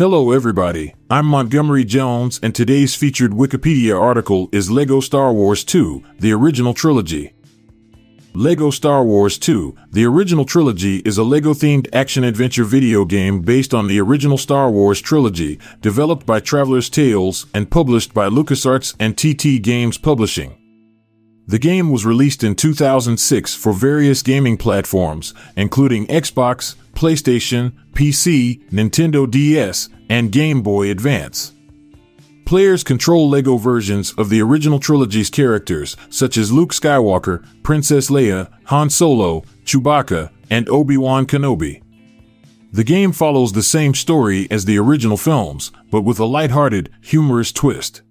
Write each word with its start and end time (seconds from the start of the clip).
Hello, 0.00 0.32
everybody. 0.32 0.94
I'm 1.10 1.26
Montgomery 1.26 1.84
Jones, 1.84 2.40
and 2.42 2.54
today's 2.54 2.94
featured 2.94 3.32
Wikipedia 3.32 4.00
article 4.00 4.48
is 4.50 4.70
LEGO 4.70 5.00
Star 5.00 5.30
Wars 5.30 5.62
2, 5.62 6.02
the 6.18 6.32
original 6.32 6.72
trilogy. 6.72 7.34
LEGO 8.32 8.70
Star 8.70 9.04
Wars 9.04 9.36
2, 9.36 9.76
the 9.90 10.06
original 10.06 10.46
trilogy 10.46 11.00
is 11.00 11.18
a 11.18 11.22
LEGO 11.22 11.52
themed 11.52 11.86
action 11.92 12.24
adventure 12.24 12.64
video 12.64 13.04
game 13.04 13.42
based 13.42 13.74
on 13.74 13.88
the 13.88 14.00
original 14.00 14.38
Star 14.38 14.70
Wars 14.70 15.02
trilogy, 15.02 15.58
developed 15.82 16.24
by 16.24 16.40
Traveller's 16.40 16.88
Tales 16.88 17.44
and 17.52 17.70
published 17.70 18.14
by 18.14 18.26
LucasArts 18.26 18.96
and 18.98 19.18
TT 19.18 19.62
Games 19.62 19.98
Publishing. 19.98 20.59
The 21.50 21.58
game 21.58 21.90
was 21.90 22.06
released 22.06 22.44
in 22.44 22.54
2006 22.54 23.56
for 23.56 23.72
various 23.72 24.22
gaming 24.22 24.56
platforms, 24.56 25.34
including 25.56 26.06
Xbox, 26.06 26.76
PlayStation, 26.92 27.72
PC, 27.92 28.70
Nintendo 28.70 29.28
DS, 29.28 29.88
and 30.08 30.30
Game 30.30 30.62
Boy 30.62 30.92
Advance. 30.92 31.52
Players 32.44 32.84
control 32.84 33.28
LEGO 33.28 33.56
versions 33.56 34.12
of 34.12 34.28
the 34.28 34.40
original 34.40 34.78
trilogy's 34.78 35.28
characters, 35.28 35.96
such 36.08 36.36
as 36.36 36.52
Luke 36.52 36.72
Skywalker, 36.72 37.44
Princess 37.64 38.10
Leia, 38.10 38.48
Han 38.66 38.88
Solo, 38.88 39.42
Chewbacca, 39.64 40.30
and 40.50 40.68
Obi-Wan 40.68 41.26
Kenobi. 41.26 41.82
The 42.72 42.84
game 42.84 43.10
follows 43.10 43.54
the 43.54 43.64
same 43.64 43.94
story 43.94 44.46
as 44.52 44.66
the 44.66 44.78
original 44.78 45.16
films, 45.16 45.72
but 45.90 46.02
with 46.02 46.20
a 46.20 46.24
lighthearted, 46.26 46.90
humorous 47.00 47.50
twist. 47.50 48.02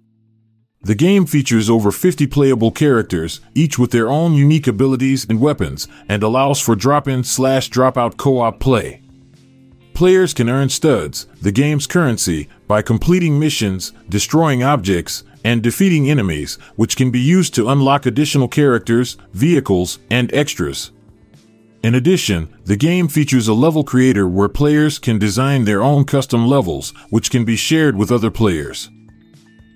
The 0.82 0.94
game 0.94 1.26
features 1.26 1.68
over 1.68 1.92
50 1.92 2.26
playable 2.28 2.70
characters, 2.70 3.42
each 3.54 3.78
with 3.78 3.90
their 3.90 4.08
own 4.08 4.32
unique 4.32 4.66
abilities 4.66 5.26
and 5.28 5.38
weapons, 5.38 5.86
and 6.08 6.22
allows 6.22 6.58
for 6.58 6.74
drop-in 6.74 7.22
slash 7.22 7.68
drop-out 7.68 8.16
co-op 8.16 8.58
play. 8.60 9.02
Players 9.92 10.32
can 10.32 10.48
earn 10.48 10.70
studs, 10.70 11.26
the 11.42 11.52
game's 11.52 11.86
currency, 11.86 12.48
by 12.66 12.80
completing 12.80 13.38
missions, 13.38 13.92
destroying 14.08 14.62
objects, 14.62 15.22
and 15.44 15.62
defeating 15.62 16.08
enemies, 16.08 16.54
which 16.76 16.96
can 16.96 17.10
be 17.10 17.20
used 17.20 17.54
to 17.56 17.68
unlock 17.68 18.06
additional 18.06 18.48
characters, 18.48 19.18
vehicles, 19.34 19.98
and 20.10 20.32
extras. 20.32 20.92
In 21.82 21.94
addition, 21.94 22.54
the 22.64 22.76
game 22.76 23.06
features 23.08 23.48
a 23.48 23.52
level 23.52 23.84
creator 23.84 24.26
where 24.26 24.48
players 24.48 24.98
can 24.98 25.18
design 25.18 25.64
their 25.64 25.82
own 25.82 26.06
custom 26.06 26.46
levels, 26.46 26.94
which 27.10 27.30
can 27.30 27.44
be 27.44 27.56
shared 27.56 27.96
with 27.96 28.10
other 28.10 28.30
players. 28.30 28.88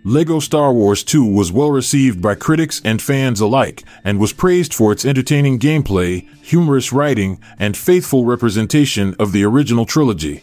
LEGO 0.07 0.39
Star 0.39 0.71
Wars 0.71 1.03
2 1.03 1.25
was 1.25 1.51
well 1.51 1.71
received 1.71 2.21
by 2.21 2.35
critics 2.35 2.79
and 2.85 3.01
fans 3.01 3.41
alike 3.41 3.83
and 4.05 4.21
was 4.21 4.35
praised 4.35 4.75
for 4.75 4.93
its 4.93 5.07
entertaining 5.07 5.59
gameplay, 5.59 6.29
humorous 6.43 6.93
writing, 6.93 7.41
and 7.59 7.75
faithful 7.75 8.27
representation 8.27 9.17
of 9.19 9.33
the 9.33 9.43
original 9.43 9.87
trilogy. 9.87 10.43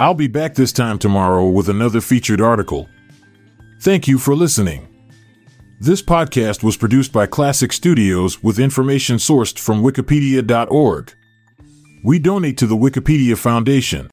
I'll 0.00 0.14
be 0.14 0.26
back 0.26 0.54
this 0.54 0.72
time 0.72 0.98
tomorrow 0.98 1.46
with 1.46 1.68
another 1.68 2.00
featured 2.00 2.40
article. 2.40 2.88
Thank 3.82 4.08
you 4.08 4.18
for 4.18 4.34
listening. 4.34 4.88
This 5.78 6.00
podcast 6.00 6.62
was 6.62 6.78
produced 6.78 7.12
by 7.12 7.26
Klassic 7.26 7.74
Studios 7.74 8.42
with 8.42 8.58
information 8.58 9.16
sourced 9.16 9.58
from 9.58 9.82
Wikipedia.org. 9.82 11.12
We 12.02 12.18
donate 12.18 12.56
to 12.58 12.66
the 12.66 12.76
Wikipedia 12.76 13.36
Foundation 13.36 14.04